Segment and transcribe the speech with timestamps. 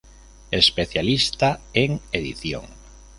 [0.49, 2.63] Especialista en edición.